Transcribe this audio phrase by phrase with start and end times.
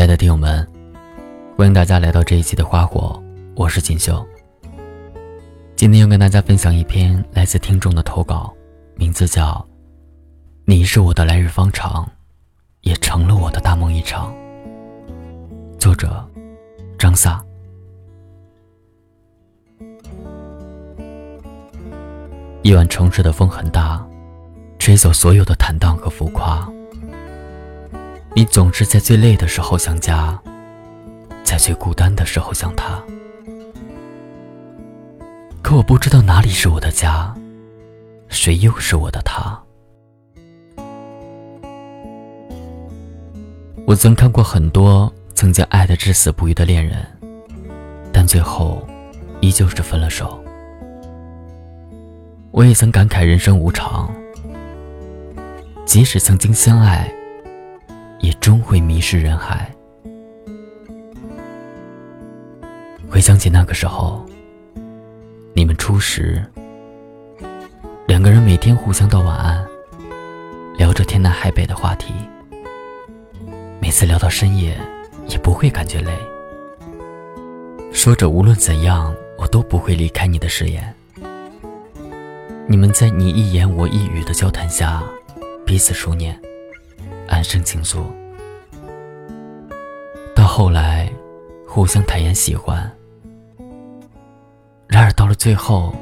[0.00, 0.66] 亲爱的听友们，
[1.58, 3.22] 欢迎大家来到这一期的花火，
[3.54, 4.26] 我是锦绣。
[5.76, 8.50] 今天要跟大家分享一篇来自听众的投稿，
[8.94, 9.52] 名字叫
[10.64, 12.10] 《你是我的来日方长，
[12.80, 14.34] 也成了我的大梦一场》。
[15.78, 16.26] 作者
[16.98, 17.44] 张萨。
[22.62, 24.02] 夜晚城市的风很大，
[24.78, 26.66] 吹走所有的坦荡和浮夸。
[28.40, 30.40] 你总是在最累的时候想家，
[31.44, 32.98] 在最孤单的时候想他。
[35.60, 37.34] 可我不知道哪里是我的家，
[38.28, 39.62] 谁又是我的他。
[43.86, 47.06] 我曾看过很多曾经爱的至死不渝的恋人，
[48.10, 48.88] 但最后
[49.42, 50.42] 依旧是分了手。
[52.52, 54.10] 我也曾感慨人生无常，
[55.84, 57.12] 即使曾经相爱，
[58.20, 59.70] 也终会迷失人海。
[63.08, 64.24] 回想起那个时候，
[65.52, 66.44] 你们初识，
[68.06, 69.66] 两个人每天互相道晚安，
[70.76, 72.14] 聊着天南海北的话题，
[73.80, 74.78] 每次聊到深夜
[75.26, 76.12] 也不会感觉累，
[77.92, 80.94] 说着无论怎样我都不会离开你的誓言。
[82.68, 85.02] 你们在你一言我一语的交谈下，
[85.66, 86.40] 彼此熟念，
[87.30, 88.04] 安生倾诉。
[90.34, 91.10] 到后来，
[91.66, 92.78] 互相坦言喜欢。
[94.86, 95.94] 然而到了最后，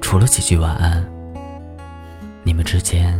[0.00, 1.08] 除了几句晚安，
[2.42, 3.16] 你们之间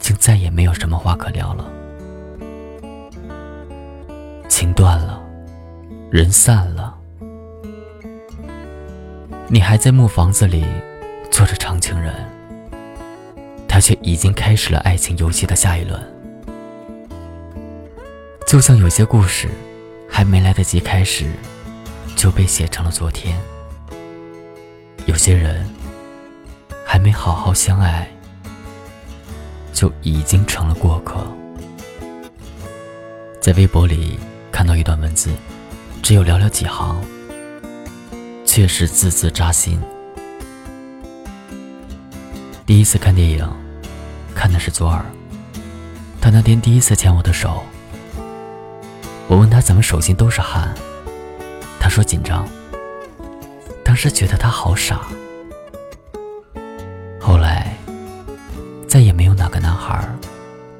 [0.00, 1.70] 竟再也没有什么话可聊了。
[4.48, 5.22] 情断了，
[6.10, 6.98] 人散了，
[9.46, 10.64] 你还在木房子里。
[11.30, 12.12] 做着长情人，
[13.78, 16.02] 他却已经开始了爱情游戏的下一轮。
[18.44, 19.48] 就像有些故事，
[20.10, 21.30] 还没来得及开始，
[22.16, 23.36] 就被写成了昨天；
[25.06, 25.64] 有些人，
[26.84, 28.10] 还没好好相爱，
[29.72, 31.24] 就已经成了过客。
[33.40, 34.18] 在微博里
[34.50, 35.30] 看到一段文字，
[36.02, 37.00] 只有寥寥几行，
[38.44, 39.80] 却是字字扎心。
[42.66, 43.48] 第一次看电影，
[44.38, 45.04] 看的是左耳。
[46.20, 47.64] 他那天第一次牵我的手，
[49.26, 50.72] 我问他怎么手心都是汗，
[51.80, 52.48] 他说紧张。
[53.84, 55.00] 当时觉得他好傻。
[57.20, 57.76] 后来，
[58.86, 60.08] 再也没有哪个男孩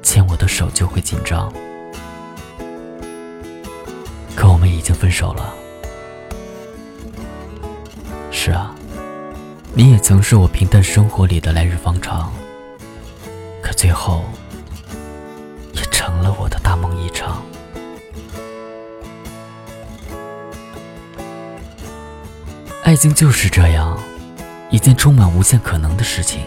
[0.01, 1.51] 牵我的手就会紧张。
[4.37, 5.53] 可我们已经分手了。
[8.31, 8.73] 是啊。
[9.73, 12.31] 你也曾是我平淡生活里的来日方长，
[13.79, 14.25] 最后
[15.71, 17.41] 也成了我的大梦一场。
[22.83, 23.97] 爱情就是这样，
[24.69, 26.41] 一件充满无限可能的事情。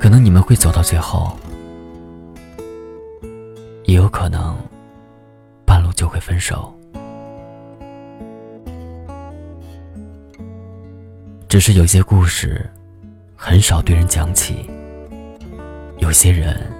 [0.00, 1.36] 可能你们会走到最后，
[3.84, 4.56] 也有可能
[5.66, 6.74] 半路就会分手。
[11.50, 12.66] 只是有些故事，
[13.42, 14.68] 很少对人讲起；
[15.96, 16.70] 有些人，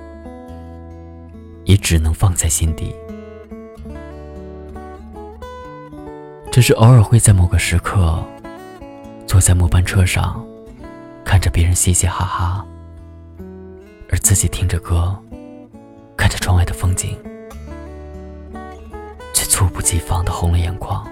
[1.65, 2.95] 也只能放在心底。
[6.53, 8.23] 只是偶尔会在某个时刻，
[9.27, 10.45] 坐在末班车上，
[11.25, 12.67] 看着别人嘻嘻哈哈，
[14.11, 15.19] 而自己听着歌，
[16.15, 17.17] 看着窗外的风景，
[19.33, 21.11] 却猝不及防的红了眼眶。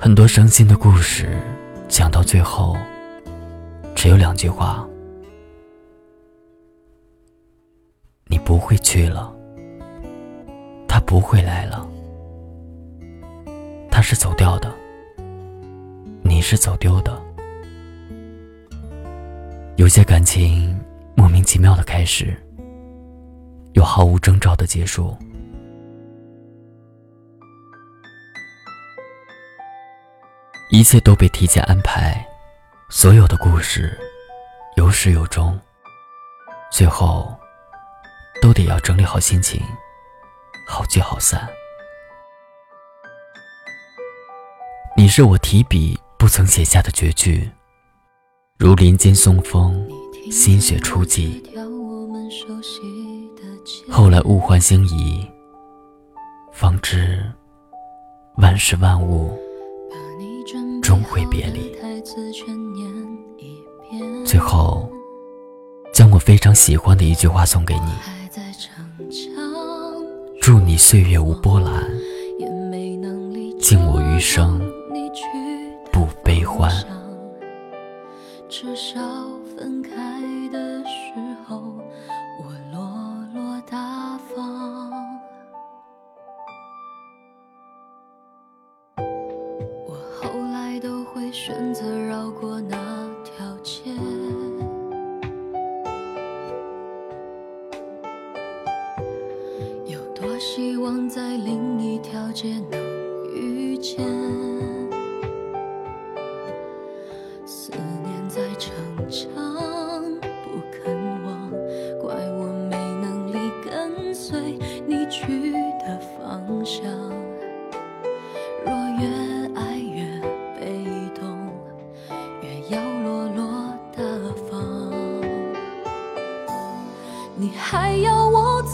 [0.00, 1.36] 很多伤心的故事，
[1.88, 2.76] 讲到最后，
[3.96, 4.88] 只有两句话：
[8.28, 9.34] 你不会去了，
[10.86, 11.84] 他不会来了，
[13.90, 14.72] 他是走掉的，
[16.22, 17.20] 你是走丢的。
[19.78, 20.78] 有些感情
[21.16, 22.36] 莫名其妙的开始，
[23.72, 25.16] 又毫无征兆的结束。
[30.70, 32.22] 一切都被提前安排，
[32.90, 33.98] 所有的故事
[34.76, 35.58] 有始有终，
[36.70, 37.34] 最后
[38.42, 39.62] 都得要整理好心情，
[40.66, 41.48] 好聚好散。
[44.94, 47.50] 你是我提笔不曾写下的绝句，
[48.58, 49.88] 如林间松风，
[50.30, 51.42] 心血初霁。
[53.90, 55.26] 后来物换星移，
[56.52, 57.24] 方知
[58.36, 59.47] 万事万物。
[60.88, 61.76] 终会别离，
[64.24, 64.90] 最后
[65.92, 67.90] 将我非常喜欢的一句话送给你：
[70.40, 71.86] 祝你岁月无波澜，
[73.60, 74.58] 敬我余生
[75.92, 76.72] 不悲欢。
[78.48, 78.98] 至少
[79.54, 79.90] 分开
[80.50, 81.27] 的时
[91.32, 92.76] 选择绕过那
[93.22, 93.90] 条街，
[99.86, 102.80] 有多希望在另一条街能
[103.34, 104.47] 遇见。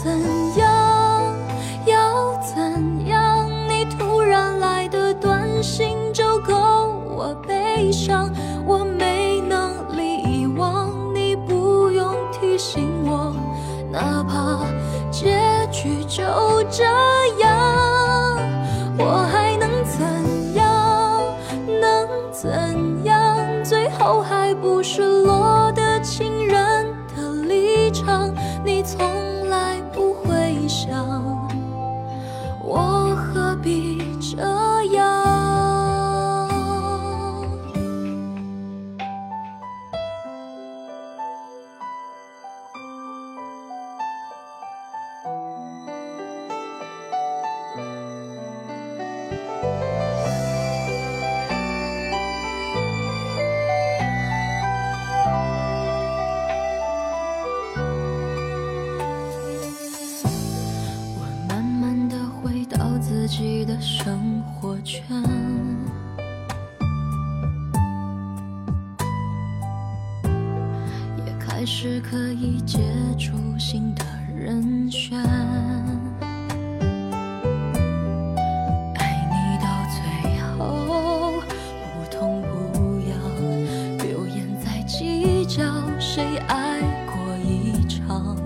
[0.05, 0.13] 怎
[0.59, 1.35] 样？
[1.87, 3.49] 要怎样？
[3.67, 6.53] 你突然来的短信就够
[7.09, 8.29] 我悲伤。
[8.67, 13.35] 我没能力遗忘，你不用提醒我。
[13.91, 14.59] 哪怕
[15.09, 16.21] 结局就
[16.69, 16.83] 这
[17.39, 18.37] 样，
[18.99, 21.19] 我还能怎样？
[21.81, 23.39] 能怎样？
[23.63, 28.31] 最后还不是落得情人的立场？
[28.63, 29.79] 你从来
[64.15, 65.03] 生活圈，
[71.17, 72.79] 也开始可以接
[73.19, 75.19] 触新的人选。
[78.95, 79.99] 爱你到最
[80.39, 81.41] 后
[81.83, 83.19] 不痛不痒，
[83.97, 85.61] 留言在计较
[85.99, 87.13] 谁爱过
[87.43, 88.37] 一场，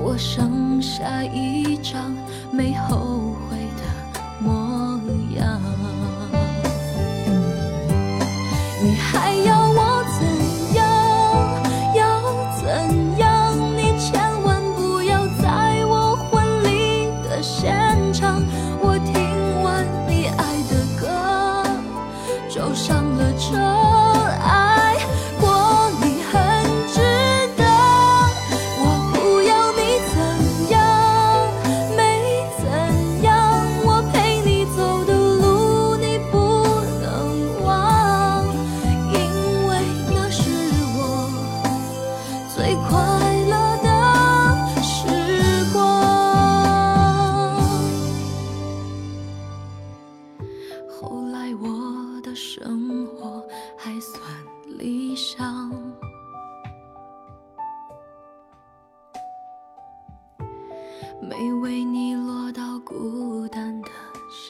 [0.00, 2.14] 我剩下一张
[2.52, 3.29] 没后。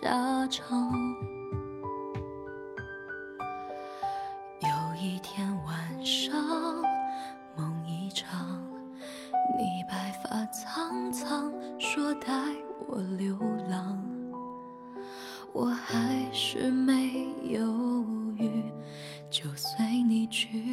[0.01, 0.91] 下场。
[4.61, 5.77] 有一天晚
[6.07, 6.35] 上，
[7.55, 8.59] 梦一场，
[9.59, 12.33] 你白发苍苍，说带
[12.89, 13.39] 我流
[13.69, 14.03] 浪，
[15.53, 18.03] 我还是没犹
[18.39, 18.73] 豫，
[19.29, 20.70] 就随你去